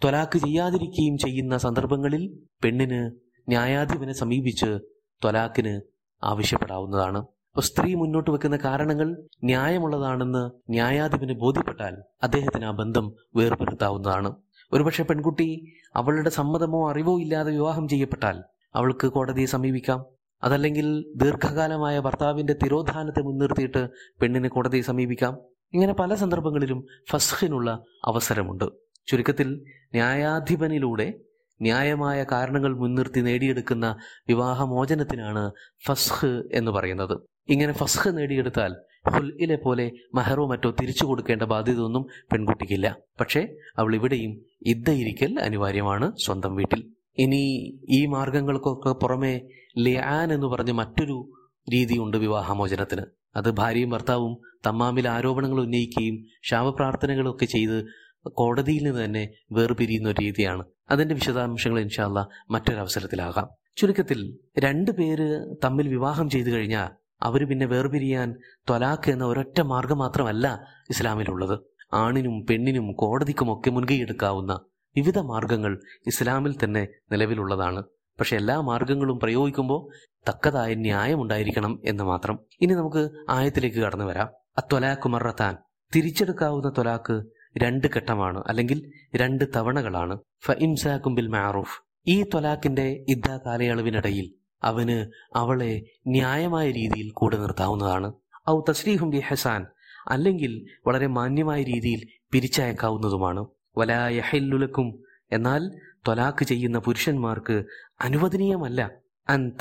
[0.04, 3.12] ത്വലാക്ക് ചെയ്യാതിരിക്കുകയും ചെയ്യുന്ന സന്ദർഭങ്ങളിൽ പെണ്ണിന്
[3.48, 4.80] ന്യായാധിപനെ സമീപിച്ച്
[5.24, 5.82] ത്വലാക്കിന്
[6.24, 7.26] ആവശ്യപ്പെടാവുന്നതാണ്.
[7.60, 14.36] സ്ത്രീ മുന്നോട്ട് വെക്കുന്ന കാരണങ്ങൾ ന്യായമുള്ളതാണെന്ന് ന്യായാധിപന് ബോധ്യപ്പെട്ടാൽ അദ്ദേഹത്തിന് ആ ബന്ധം വേർപെടുത്താവുന്നതാണ്.
[14.74, 18.43] ഒരുപക്ഷെ പെൺകുട്ടി അവളുടെ സമ്മതമോ അറിവോ ഇല്ലാതെ വിവാഹം ചെയ്യപ്പെട്ടാൽ
[18.76, 20.06] അവൾക്ക് കോടതിയെ സമീപിക്കാം.
[20.43, 23.89] അതല്ലെങ്കിൽ ദീർഘകാലമായ ഭർത്താവിന്റെ തിരോധാനത്തെ മുൻനിർത്തിയിട്ട്
[24.22, 25.38] പെണ്ണിനെ കോടതിയെ സമീപിക്കാം.
[25.74, 28.65] ഇങ്ങനെ പല സന്ദർഭങ്ങളിലും ഫസ്ഹിനുള്ള അവസരമുണ്ട്.
[29.08, 31.13] ചുരുക്കത്തിൽ ന്യായാധിപനിലൂടെ
[31.62, 33.95] ന്യായമായ കാരണങ്ങൾ മുൻനിർത്തി നേടിയെടുക്കുന്ന
[34.28, 35.52] വിവാഹമോചനത്തിനാണ്
[35.88, 37.19] ഫസ്ഹ് എന്ന് പറയുന്നത്.
[37.50, 38.76] ഇങ്ങനെ ഫസ്ഖ് നേടിയെടുത്താൽ
[39.10, 42.98] ഹുൽഇലെ പോലെ മഹറോ മറ്റോ തിരിച്ചു കൊടുക്കേണ്ട ബാധ്യത ഒന്നും പെൺകുട്ടിക്കില്ല.
[43.20, 46.94] പക്ഷേ അവൾ ഇവിടെയും ഇദ്ദയിരിക്കൽ അനിവാര്യമാണ് സ്വന്തം വീട്ടിൽ.
[47.18, 49.42] ഇനി ഈ മാർഗങ്ങൾക്കൊക്കെ പുറമെ
[49.78, 51.32] ലിയാൻ എന്ന് പറഞ്ഞ മറ്റൊരു
[51.74, 53.02] രീതിയുണ്ട് വിവാഹമോചനത്തിന്.
[53.36, 57.86] അത് ഭാര്യയും ഭർത്താവും തമ്മാമിൽ ആരോപണങ്ങൾ ഉന്നയിക്കുകയും ശാപപ്രാർത്ഥനകളൊക്കെ ചെയ്ത്
[58.30, 60.64] കോടതിയിൽ നിന്ന് തന്നെ വേർപിരിയുന്ന ഒരു രീതിയാണ്.
[60.92, 63.48] അതിന്റെ വിശദാംശങ്ങൾ ഇൻഷാല്ല മറ്റൊരവസരത്തിലാകാം.
[63.78, 70.63] ചുരുക്കത്തിൽ രണ്ടു പേര് തമ്മിൽ വിവാഹം ചെയ്തു കഴിഞ്ഞാൽ അവർ പിന്നെ വേർപിരിയാൻ ത്വലാഖ് എന്ന ഒരൊറ്റ മാർഗം മാത്രമല്ല
[70.89, 71.60] ഇസ്ലാമിലുള്ളത്.
[71.93, 74.60] ആണിനും പെണ്ണിനും കോടതിക്കുമൊക്കെ മുൻകൈയെടുക്കാവുന്ന
[74.95, 77.84] വിവിധ മാർഗങ്ങൾ ഇസ്ലാമിൽ തന്നെ നിലവിലുള്ളതാണ്.
[78.19, 82.39] പക്ഷെ എല്ലാ മാർഗങ്ങളും പ്രയോഗിക്കുമ്പോൾ തക്കതായ ന്യായമുണ്ടായിരിക്കണം എന്ന് മാത്രം.
[82.62, 84.29] ഇനി നമുക്ക് ആയത്തിലേക്ക് കടന്നു വരാം.
[84.58, 85.58] അത്വലാഖ് മറത്താൻ
[85.95, 87.23] തിരിച്ചെടുക്കാവുന്ന ത്വലാഖ്
[87.58, 90.19] രണ്ട് ഘട്ടമാണ് അല്ലെങ്കിൽ രണ്ട് തവണകളാണ്.
[90.45, 91.82] ഫഇംസാക്കും ബിൽ മാറൂഫ്.
[92.08, 98.13] ഈ ത്വലാഖിന്റെ ഇദ്ദ കാലയളവിനിടയിൽ അവന് അവളെ ന്യായമായ രീതിയിൽ കൂടെ നിർത്താവുന്നതാണ്.
[98.50, 99.65] ഔ തസ്രീഹും ബി ഹസാൻ
[100.08, 103.45] അല്ലെങ്കിൽ വളരെ മാന്യമായ രീതിയിൽ പിരിച്ചയക്കാവുന്നതുമാണ്.
[103.78, 105.00] വലായഹല്ലുലക്കും
[105.32, 105.69] എന്നാൽ
[106.08, 107.63] ത്വലാഖ് ചെയ്യുന്ന പുരുഷന്മാർക്ക്
[108.02, 108.91] അനുവദനീയമല്ല.
[109.30, 109.52] അൻ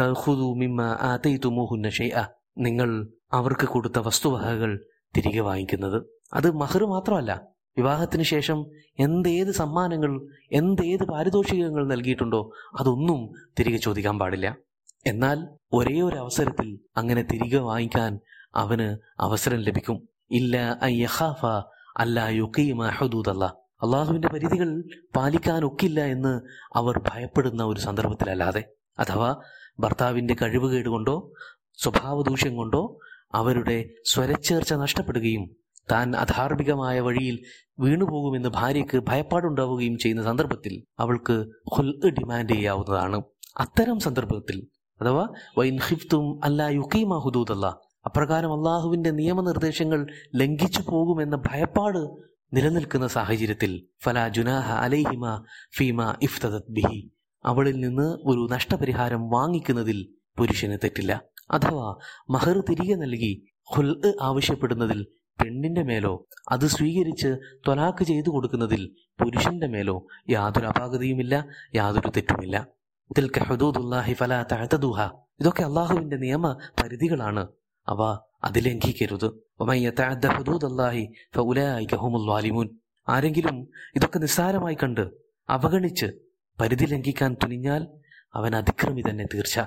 [2.58, 4.84] നിങ്ങൾ അവർക്ക് കൊടുത്ത വസ്തുവകകൾ
[5.16, 6.02] തിരികെ വാങ്ങിക്കുന്നത്.
[6.34, 7.42] അത് മഹർ മാത്രമല്ല.
[7.76, 8.66] വിവാഹത്തിന് ശേഷം
[8.98, 14.56] എന്തേത് സമ്മാനങ്ങൾ എന്തേത് പാരിതോഷികങ്ങൾ നൽകിയിട്ടുണ്ടോ അതൊന്നും തിരികെ ചോദിക്കാൻ പാടില്ല.
[15.06, 18.20] എന്നാൽ ഒരേ ഒരു അവസരത്തിൽ അങ്ങനെ തിരികെ വാങ്ങിക്കാൻ
[18.54, 20.08] അവന് അവസരം ലഭിക്കും.
[20.30, 21.46] ഇല്ല അയ്യഹാഫ
[21.96, 23.44] അല്ല യുക്കീമ ഹുദൂദല്ല.
[23.82, 24.84] അള്ളാഹുവിന്റെ പരിധികൾ
[25.16, 26.40] പാലിക്കാൻ ഒക്കില്ല എന്ന്
[26.74, 28.64] അവർ ഭയപ്പെടുന്ന ഒരു സന്ദർഭത്തിലല്ലാതെ.
[28.98, 29.37] അഥവാ
[29.80, 31.32] ഭർത്താവിന്റെ കഴിവുകേട് കൊണ്ടോ
[31.82, 32.98] സ്വഭാവദൂഷ്യം കൊണ്ടോ
[33.34, 35.56] അവരുടെ സ്വരച്ചേർച്ച നഷ്ടപ്പെടുകയും
[35.92, 37.44] താൻ അധാർമികമായ വഴിയിൽ
[37.78, 43.22] വീണുപോകുമെന്ന് ഭാര്യയ്ക്ക് ഭയപ്പാടുണ്ടാവുകയും ചെയ്യുന്ന സന്ദർഭത്തിൽ അവൾക്ക് ഹുൽ ഡിമാൻഡ് ചെയ്യാവുന്നതാണ്.
[43.56, 44.68] അത്തരം സന്ദർഭത്തിൽ
[45.00, 45.78] അഥവാ വൈൻ
[46.44, 47.66] അല്ലാ യുക്കീമ ഹുദൂദല്ല.
[48.06, 50.06] അപ്രകാരം അള്ളാഹുവിന്റെ നിയമനിർദ്ദേശങ്ങൾ
[50.37, 55.44] ലംഘിച്ചു പോകുമെന്ന ഭയപ്പാട് നിലനിൽക്കുന്ന സാഹചര്യത്തിൽ ഫലാ ജുനാഹ അലൈഹിമ
[55.76, 57.12] ഫീമ ഇഫ്തദത് ബിഹി.
[57.44, 60.08] അവളിൽ നിന്ന് ഒരു നഷ്ടപരിഹാരം വാങ്ങിക്കുന്നതിൽ
[60.38, 61.24] പുരുഷന് തെറ്റില്ല.
[61.50, 61.96] അഥവാ
[62.30, 65.06] മഹർ തിരികെ നൽകി ഹുൽ ആവശ്യപ്പെടുന്നതിൽ
[65.42, 67.37] പെണ്ണിന്റെ മേലോ അത് സ്വീകരിച്ച്
[67.68, 72.66] തൊലാക്ക് ചെയ്തു കൊടുക്കുന്നതിൽ പുരുഷന്റെ മേലോ യാതൊരു അപാകതയുമില്ല യാതൊരു തെറ്റുമില്ല.
[73.38, 74.44] ഹുദൂദുല്ലാഹി ഫലാ
[75.40, 77.48] ഇതൊക്കെ അള്ളാഹുവിന്റെ നിയമ പരിധികളാണ്.
[77.88, 79.28] അവ അതിലംഘിക്കരുത്.
[83.08, 85.10] ആരെങ്കിലും ഇതൊക്കെ നിസ്സാരമായി കണ്ട്
[85.50, 86.06] അവഗണിച്ച്
[86.60, 87.88] പരിധി ലംഘിക്കാൻ തുനിഞ്ഞാൽ
[88.34, 89.60] അവൻ അതിക്രമി തന്നെ തീർച്ച.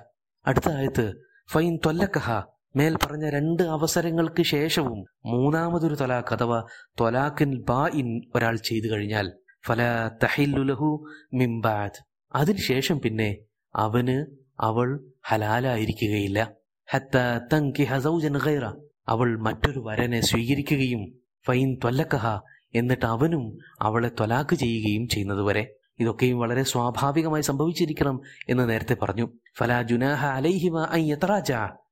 [0.48, 1.14] അടുത്ത ആയത്ത്
[1.52, 2.44] ഫൈൻ തൊല്ലക്കഹ
[2.76, 6.66] മേൽ പറഞ്ഞ രണ്ട് അവസരങ്ങൾക്ക് ശേഷവും മൂന്നാമതൊരു തൊലാഖ് അഥവാ
[7.00, 9.34] തൊലാഖിൻ ബാ ഇൻ ഒരാൾ ചെയ്തു കഴിഞ്ഞാൽ
[9.68, 9.82] ഫല
[10.24, 13.38] തഹില്ലുലഹു മിംബാദ് അതിനുശേഷം പിന്നെ
[13.76, 14.26] അവന്
[14.60, 16.52] അവൾ ഹലാലായിരിക്കുകയില്ല.
[16.92, 17.18] ഹത്ത
[17.54, 18.66] തങ്കി ഹസൗജൻ ഗൈറ
[19.08, 21.14] അവൾ മറ്റൊരു വരനെ സ്വീകരിക്കുകയും
[21.48, 22.40] ഫൈൻ തൊല്ലക്കഹ
[22.76, 25.76] എന്നിട്ട് അവനും അവളെ തൊലാക്ക് ചെയ്യുകയും ചെയ്യുന്നതുവരെ.
[26.00, 29.34] ഇതൊക്കെയും വളരെ സ്വാഭാവികമായി സംഭവിച്ചിരിക്കണം എന്ന് നേരത്തെ പറഞ്ഞു.
[29.58, 31.52] ഫലാ ജുനാഹ അലൈഹിമ യത്രാജ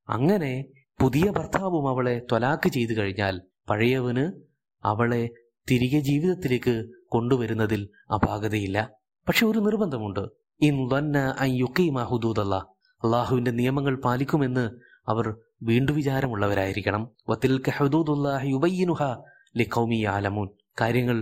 [0.09, 0.65] അങ്ങനെ
[1.01, 4.41] പുതിയ ഭർത്താവും അവളെ ത്വലാക്ക് ചെയ്തു കഴിഞ്ഞാൽ പഴയവന്
[4.83, 5.29] അവളെ
[5.71, 8.98] തിരികെ ജീവിതത്തിലേക്ക് കൊണ്ടുവരുന്നതിൽ അപാകതയില്ല.
[9.27, 10.19] പക്ഷെ ഒരു നിർബന്ധമുണ്ട്.
[12.03, 12.55] ഹുദൂദല്ല
[13.03, 14.63] അള്ളാഹുവിന്റെ നിയമങ്ങൾ പാലിക്കുമെന്ന്
[15.07, 17.15] അവർ വീണ്ടു വിചാരമുള്ളവരായിരിക്കണം.
[17.29, 17.61] വത്തിൽ
[20.05, 20.47] ആലമൂൻ
[20.81, 21.17] കാര്യങ്ങൾ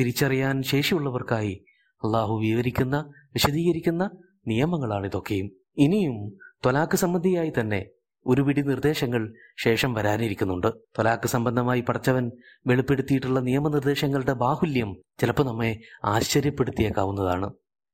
[0.00, 1.64] തിരിച്ചറിയാൻ ശേഷിയുള്ളവർക്കായി
[2.02, 2.96] അള്ളാഹു വിവരിക്കുന്ന
[3.34, 4.10] വിശദീകരിക്കുന്ന
[4.46, 6.16] നിയമങ്ങളാണ് ഇതൊക്കെയും ഇനിയും
[6.64, 7.80] ത്വലാക്ക് സംബന്ധിയായി തന്നെ
[8.26, 9.32] ഒരു പിടി നിർദ്ദേശങ്ങൾ
[9.64, 10.72] ശേഷം വരാനിരിക്കുന്നുണ്ട്.
[10.98, 12.30] തൊലാക്ക് സംബന്ധമായി പഠിച്ചവൻ
[12.66, 17.50] വെളിപ്പെടുത്തിയിട്ടുള്ള നിയമനിർദ്ദേശങ്ങളുടെ ബാഹുല്യം ചിലപ്പോൾ നമ്മെ ആശ്ചര്യപ്പെടുത്തിയേക്കാവുന്നതാണ്.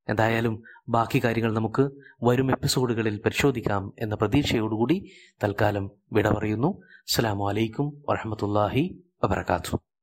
[0.08, 1.90] എന്തായാലും ബാക്കി കാര്യങ്ങൾ നമുക്ക്
[2.22, 5.10] വരും എപ്പിസോഡുകളിൽ പരിശോധിക്കാം എന്ന പ്രതീക്ഷയോടുകൂടി
[5.44, 6.82] തൽക്കാലം വിട പറയുന്നു.
[7.08, 9.85] അസ്സാം വലൈക്കും വറഹമത്തല്ലാഹി വബർക്കാത്തു